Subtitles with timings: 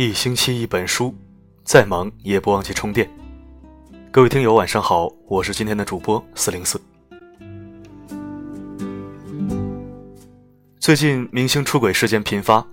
[0.00, 1.12] 一星期一本书，
[1.64, 3.10] 再忙也不忘记充电。
[4.12, 6.80] 各位听友，晚上好，我是今天的主播四零四。
[10.78, 12.64] 最近明星出轨事件频发，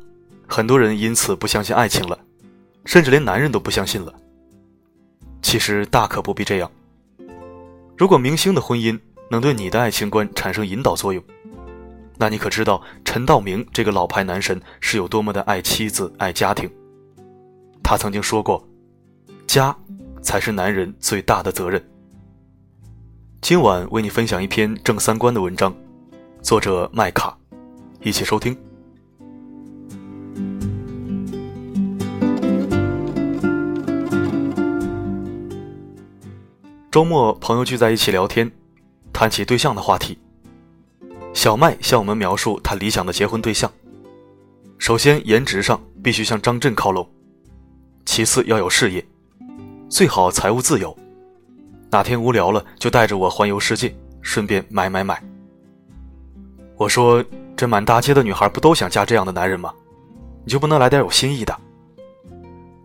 [0.48, 2.18] 很多人因此不相信爱情了，
[2.86, 4.14] 甚至连男人都不相信了。
[5.42, 6.72] 其实大可不必这样。
[7.98, 9.00] 如果明星的婚姻
[9.32, 11.24] 能对你的爱情观产生引导作用，
[12.18, 16.70] 那你可知道陈道明这个老牌男神是有多么的爱妻子、爱家庭？
[17.84, 18.66] 他曾经说过
[19.46, 19.76] ：“家
[20.22, 21.84] 才是男人最大的责任。”
[23.42, 25.76] 今晚为你分享一篇正三观的文章，
[26.42, 27.38] 作者麦卡，
[28.02, 28.58] 一起收听。
[36.90, 38.50] 周末朋友聚在一起聊天，
[39.12, 40.18] 谈起对象的话题。
[41.36, 43.70] 小麦向我们描述他理想的结婚对象：
[44.80, 47.06] 首先，颜值上必须向张震靠拢；
[48.06, 49.06] 其次，要有事业，
[49.90, 50.98] 最好财务自由。
[51.92, 55.22] 哪天无聊了，就带着我环游世界，顺便买买买。
[56.78, 57.24] 我说
[57.56, 59.74] ：“这满大街的女孩不都想嫁这样的男人吗？
[60.46, 61.56] 你就不能来点有新意的？”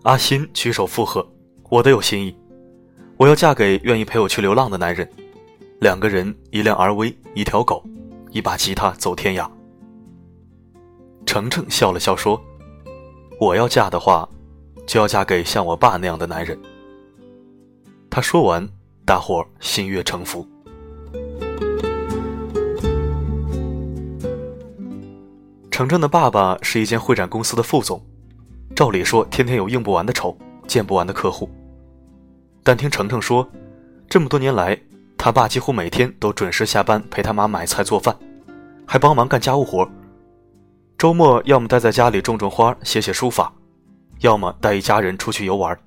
[0.02, 1.26] 阿欣举手附和
[1.70, 2.36] ：“我的有新意，
[3.16, 5.08] 我要嫁给愿意陪我去流浪的男人，
[5.78, 7.82] 两个人，一辆 RV，一条狗。”
[8.30, 9.48] 一把吉他走天涯。
[11.26, 12.40] 程程笑了笑说
[13.40, 14.28] ：“我要嫁的话，
[14.86, 16.58] 就要嫁给像我爸那样的男人。”
[18.10, 18.68] 他说完，
[19.04, 20.46] 大伙心悦诚服。
[25.70, 28.04] 程程的爸爸是一间会展公司的副总，
[28.74, 30.36] 照理说天天有应不完的仇，
[30.66, 31.48] 见不完的客户。
[32.62, 33.48] 但听程程说，
[34.08, 34.78] 这么多年来。
[35.22, 38.16] 他爸几乎每天都准时下班陪他妈买菜做饭，
[38.86, 39.86] 还帮忙干家务活。
[40.96, 43.52] 周末要么待在家里种种花、写写书法，
[44.20, 45.78] 要么带一家人出去游玩。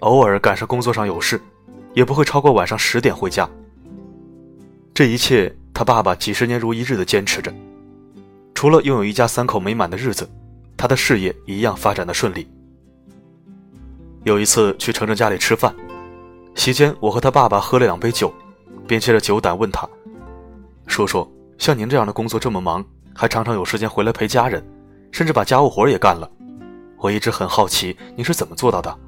[0.00, 1.40] 偶尔赶上工作上有事，
[1.94, 3.48] 也不会超过晚上十点回家。
[4.92, 7.54] 这一切，他爸爸几十年如一日的坚持着。
[8.52, 10.28] 除了拥有一家三口美满的日子，
[10.76, 12.50] 他的事业一样发展的顺利。
[14.24, 15.72] 有一次去程程家里吃饭。
[16.56, 18.32] 席间，我和他爸爸喝了两杯酒，
[18.88, 19.88] 便借着酒胆问他
[20.88, 22.84] ：“叔叔，像您这样的工作这么忙，
[23.14, 24.66] 还常常有时间回来陪家人，
[25.12, 26.28] 甚至把家务活也干了，
[26.96, 28.98] 我一直很好奇，您是怎么做到的？”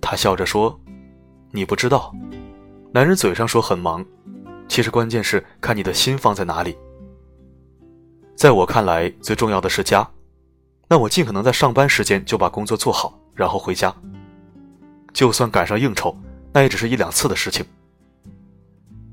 [0.00, 0.76] 他笑着说
[1.52, 2.12] ：“你不知道，
[2.90, 4.04] 男人嘴上说很忙，
[4.66, 6.76] 其实关键是看你的心放在哪里。
[8.34, 10.10] 在我看来，最重要的是家，
[10.88, 13.94] 那我尽可能在上班时间就把工作做好，然后回家。”
[15.14, 16.14] 就算赶上应酬，
[16.52, 17.64] 那也只是一两次的事情。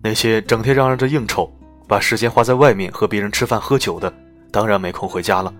[0.04, 1.50] 那些整天嚷嚷着应酬，
[1.88, 4.12] 把时间花在外面和别人吃饭喝酒的，
[4.52, 5.54] 当然没空回家了。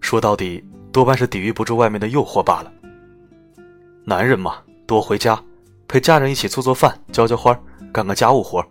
[0.00, 2.72] 说到底，多半是抵御不住外面的诱惑罢了。
[4.04, 5.42] 男人嘛，多回家，
[5.88, 7.52] 陪家人一起做做饭、浇浇花、
[7.92, 8.64] 干干家务活，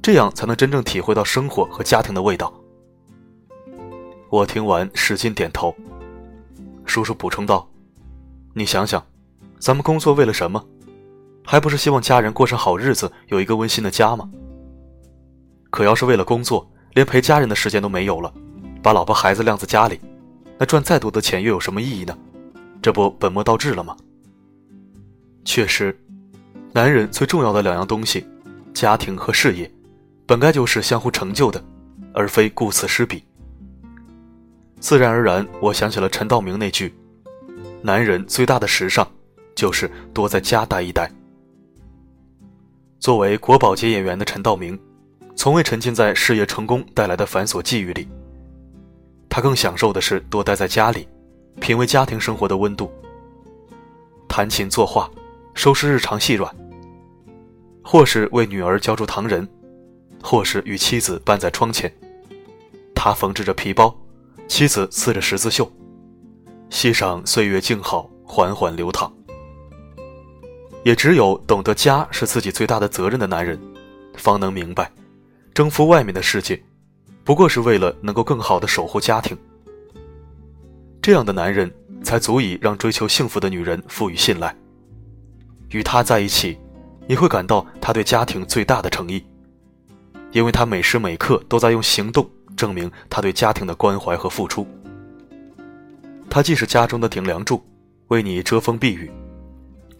[0.00, 2.54] 这样才能真正体会到生活和家庭的味道。
[4.30, 5.74] 我听完使劲点头。
[6.84, 7.68] 叔叔补充道
[8.54, 9.04] ：“你想想。”
[9.58, 10.64] 咱们工作为了什么？
[11.44, 14.28] 还不是希望家人过上好日子，有一个温馨的家吗？
[15.70, 18.32] 可要是为了工作，连陪家人的时间都没有了，
[18.82, 20.00] 把老婆孩子晾在家里，
[20.58, 22.16] 那赚再多的钱又有什么意义呢？
[22.82, 23.96] 这不本末倒置了吗？
[25.44, 25.96] 确实，
[26.72, 28.26] 男人最重要的两样东西，
[28.74, 29.70] 家庭和事业，
[30.26, 31.62] 本该就是相互成就的，
[32.12, 33.22] 而非顾此失彼。
[34.80, 36.94] 自然而然，我想起了陈道明那句
[37.82, 39.06] ：“男人最大的时尚。”
[39.56, 41.10] 就是多在家待一待。
[43.00, 44.78] 作为国宝级演员的陈道明，
[45.34, 48.06] 从未沉浸在事业成功带来的繁琐际遇里。
[49.28, 51.08] 他更享受的是多待在家里，
[51.60, 52.90] 品味家庭生活的温度。
[54.28, 55.10] 弹琴作画，
[55.54, 56.54] 收拾日常细软。
[57.82, 59.48] 或是为女儿浇筑糖人，
[60.20, 61.90] 或是与妻子伴在窗前，
[62.94, 63.96] 他缝制着皮包，
[64.48, 65.70] 妻子刺着十字绣，
[66.68, 69.12] 欣赏岁月静好，缓缓流淌。
[70.86, 73.58] 也只有懂得家是自己最大的责任的男人，
[74.14, 74.88] 方能明白，
[75.52, 76.62] 征服外面的世界，
[77.24, 79.36] 不过是为了能够更好的守护家庭。
[81.02, 81.68] 这样的男人
[82.04, 84.54] 才足以让追求幸福的女人赋予信赖。
[85.70, 86.56] 与他在一起，
[87.08, 89.20] 你会感到他对家庭最大的诚意，
[90.30, 94.64] 因为他每时每刻都在用行动证明他对家庭的关怀和付出。
[96.30, 97.60] 他既是家中的顶梁柱，
[98.06, 99.10] 为你遮风避雨。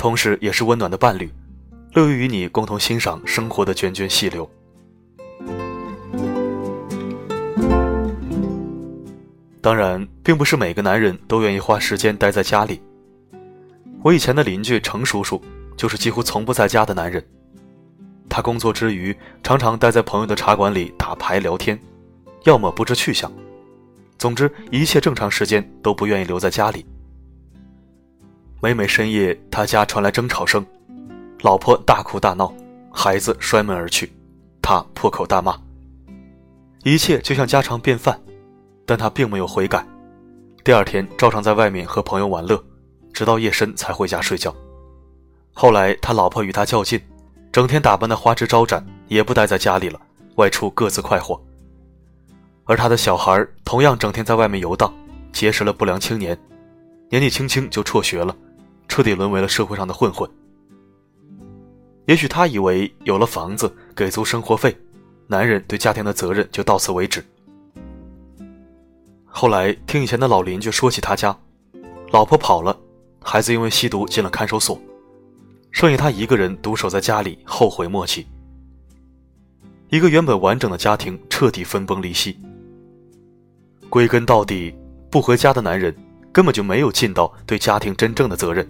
[0.06, 1.28] 同时也是温暖的伴侣
[1.92, 4.48] 乐于与你共同欣赏生活的涓涓细流。
[9.60, 12.80] 当然并不是每个男人都愿意花时间待在家里。
[14.04, 15.42] 我以前的邻居程叔叔
[15.76, 17.20] 就是几乎从不在家的男人。
[18.28, 19.12] 他工作之余
[19.42, 21.76] 常常待在朋友的茶馆里打牌聊天
[22.44, 23.28] 要么不知去向。
[24.18, 26.86] 总之一切正常时间都不愿意留在家里。
[28.66, 30.66] 每每深夜，他家传来争吵声，
[31.42, 32.52] 老婆大哭大闹，
[32.90, 34.12] 孩子摔门而去，
[34.60, 35.56] 他破口大骂。
[36.82, 38.20] 一切就像家常便饭，
[38.84, 39.86] 但他并没有悔改。
[40.64, 42.60] 第二天照常在外面和朋友玩乐，
[43.12, 44.52] 直到夜深才回家睡觉。
[45.52, 47.00] 后来他老婆与他较劲。
[47.52, 50.00] 整天打扮的花枝招展，也不待在家里了，
[50.34, 51.40] 外出各自快活。
[52.64, 54.92] 而他的小孩同样整天在外面游荡，
[55.32, 56.36] 结识了不良青年，
[57.10, 58.36] 年纪轻轻就辍学了，
[58.88, 60.28] 彻底沦为了社会上的混混。
[62.06, 64.76] 也许他以为有了房子，给足生活费，
[65.26, 67.24] 男人对家庭的责任就到此为止。
[69.24, 71.36] 后来听以前的老邻居说起他家，
[72.12, 72.78] 老婆跑了，
[73.22, 74.80] 孩子因为吸毒进了看守所。
[75.72, 78.26] 剩下他一个人独守在家里，后悔莫及。
[79.90, 82.38] 一个原本完整的家庭彻底分崩离析。
[83.90, 84.74] 归根到底，
[85.10, 85.94] 不回家的男人
[86.36, 88.68] 根本就没有尽到对家庭真正的责任。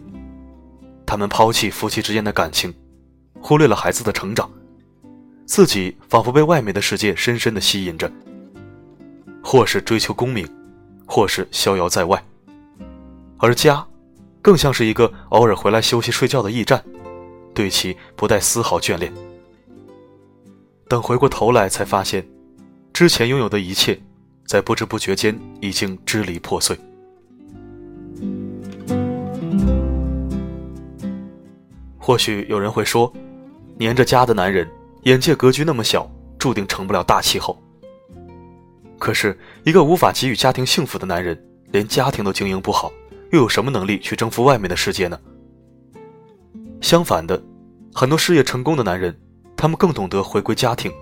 [1.04, 2.72] 他们抛弃夫妻之间的感情，
[3.40, 4.48] 忽略了孩子的成长，
[5.46, 8.08] 自己仿佛被外面的世界深深的吸引着，
[9.42, 10.48] 或是追求功名，
[11.06, 12.22] 或是逍遥在外，
[13.38, 13.84] 而家，
[14.40, 16.80] 更像是一个偶尔回来休息睡觉的驿站。
[17.52, 19.12] 对其不带丝毫眷恋。
[20.86, 22.24] 等回过头来，才发现，
[22.92, 24.00] 之前拥有的一切，
[24.46, 26.78] 在不知不觉间已经支离破碎。
[32.06, 33.12] 或许有人会说，
[33.76, 34.64] 黏着家的男人，
[35.03, 36.08] 眼界格局那么小，
[36.38, 37.61] 注定成不了大气候。
[38.97, 41.37] 可是，一个无法给予家庭幸福的男人，
[41.73, 42.93] 连家庭都经营不好，
[43.32, 45.19] 又有什么能力去征服外面的世界呢？
[46.81, 47.43] 相反的，
[47.93, 49.12] 很多事业成功的男人，
[49.56, 50.93] 他们更懂得回归家庭。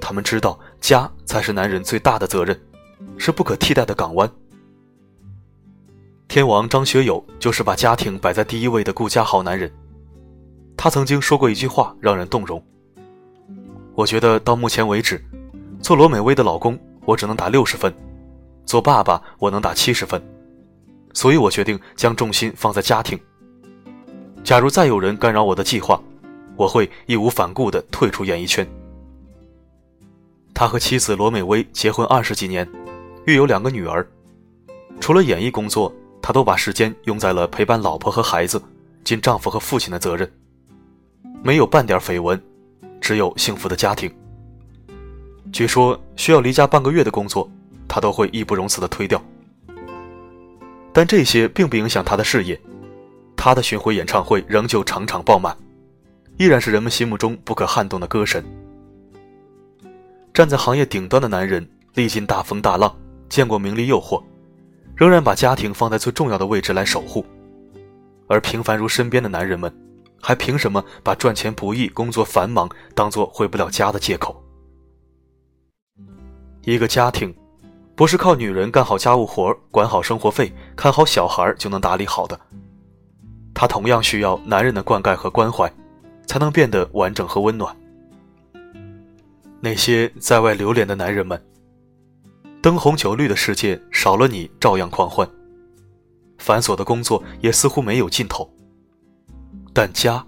[0.00, 2.60] 他们知道家才是男人最大的责任，
[3.18, 4.28] 是不可替代的港湾。
[6.26, 9.72] 天王张学友就是把家庭摆在第一位的顾家好男人。
[10.82, 12.60] 他曾经说过一句话，让人动容。
[13.94, 15.24] 我觉得到目前为止，
[15.80, 17.88] 做罗美薇的老公，我只能打六十分；
[18.66, 20.20] 做爸爸，我能打七十分。
[21.14, 23.16] 所以我决定将重心放在家庭。
[24.42, 26.02] 假如再有人干扰我的计划，
[26.56, 28.66] 我会义无反顾地退出演艺圈。
[30.52, 32.68] 他和妻子罗美薇结婚二十几年，
[33.24, 34.04] 育有两个女儿。
[34.98, 38.60] 除了演艺工作，他都把时间用在了陪伴老婆和孩子，
[39.04, 40.28] 尽丈夫和父亲的责任。
[41.44, 42.40] 没有半点绯闻，
[43.00, 44.12] 只有幸福的家庭。
[45.52, 47.50] 据说需要离家半个月的工作，
[47.88, 49.20] 他都会义不容辞的推掉。
[50.92, 52.58] 但这些并不影响他的事业。
[53.36, 55.56] 他的巡回演唱会仍旧场场爆满，
[56.38, 58.44] 依然是人们心目中不可撼动的歌神。
[60.32, 62.94] 站在行业顶端的男人，历尽大风大浪，
[63.28, 64.22] 见过名利诱惑，
[64.94, 67.26] 仍然把家庭放在最重要的位置来守护。
[68.28, 69.74] 而平凡如身边的男人们，
[70.24, 74.40] 还凭什么把赚钱不易、工作繁忙当做回不了家的借口？
[76.62, 77.34] 一个家庭，
[77.96, 82.38] 不是靠女人干好家务活、管好生活费、看好小孩就能打理好的。
[83.52, 85.70] 他同样需要男人的灌溉和关怀，
[86.24, 87.76] 才能变得完整和温暖。
[89.60, 91.44] 那些在外流连的男人们，
[92.62, 95.28] 灯红酒绿的世界少了你照样狂欢，
[96.38, 98.48] 繁琐的工作也似乎没有尽头。
[99.74, 100.26] 但家，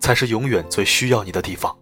[0.00, 1.76] 才是永远最需要你的地方。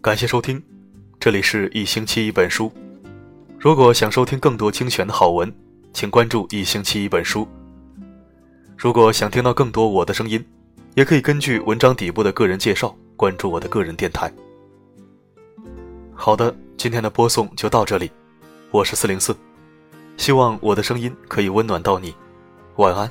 [0.00, 0.62] 感谢收听，
[1.20, 2.72] 这里是一星期一本书。
[3.58, 5.52] 如果想收听更多精选的好文，
[5.92, 7.46] 请关注一星期一本书。
[8.76, 10.44] 如果想听到更多我的声音，
[10.94, 14.32] 也可以根据文章底部的个人介绍关注我的个人电台。
[16.14, 18.10] 好的，今天的播送就到这里，
[18.70, 19.36] 我是四零四，
[20.16, 22.14] 希望我的声音可以温暖到你，
[22.76, 23.10] 晚安。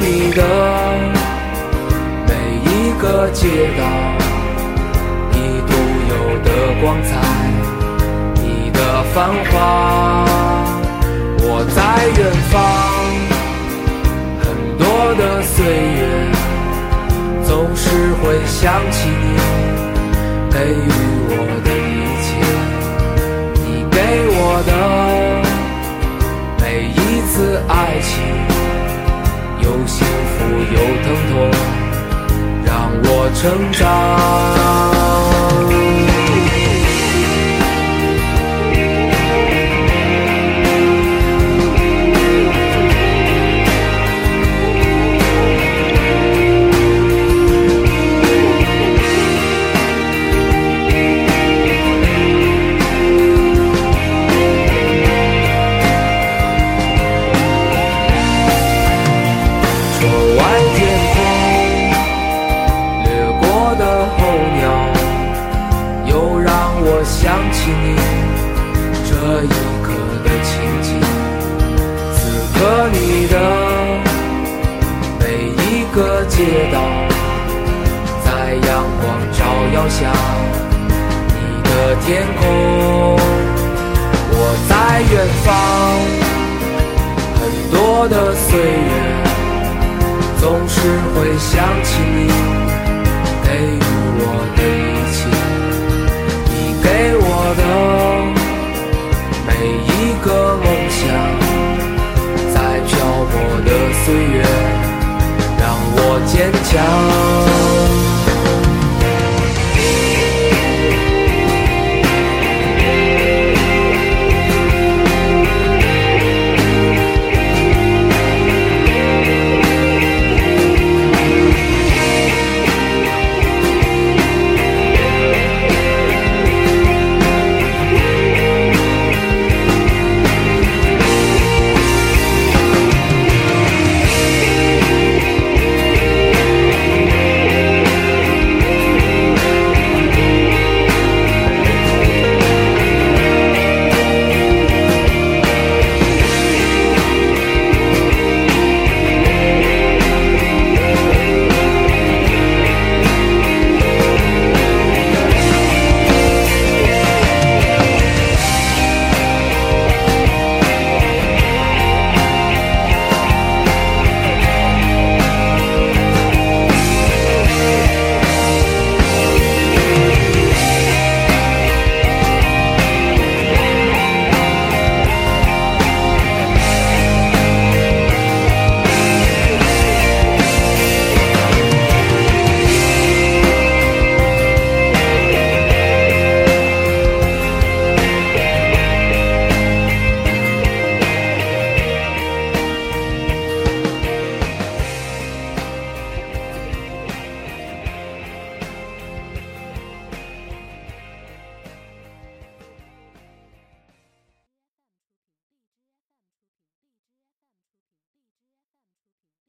[0.00, 0.40] 你的
[2.26, 2.32] 每
[2.64, 3.46] 一个街
[3.78, 3.82] 道，
[5.30, 5.36] 你
[5.68, 5.72] 独
[6.08, 6.48] 有的
[6.80, 7.10] 光彩，
[8.42, 8.78] 你的
[9.12, 9.54] 繁华。
[11.42, 11.44] 我
[11.76, 11.78] 在
[12.18, 12.52] 远方，
[14.40, 14.44] 很
[14.78, 14.82] 多
[15.16, 16.00] 的岁月，
[17.44, 17.84] 总是
[18.22, 18.58] 会想
[18.90, 19.24] 起你
[20.50, 20.88] 给予
[21.28, 21.69] 我的
[75.92, 76.78] 个街道
[78.24, 79.44] 在阳光照
[79.74, 80.12] 耀下
[81.28, 81.70] 你的
[82.06, 83.18] 天空。
[84.32, 85.48] 我在远方
[87.34, 87.40] 很
[87.72, 87.74] 多
[88.08, 88.92] 的岁月
[90.38, 90.80] 总是
[91.12, 91.50] 会想
[91.82, 92.18] 起你
[93.42, 93.80] 给予
[94.22, 94.24] 我
[94.56, 95.18] 的一切
[96.46, 97.26] 你给我
[97.58, 97.62] 的
[99.46, 99.50] 每
[99.86, 99.90] 一
[100.24, 101.29] 个梦想。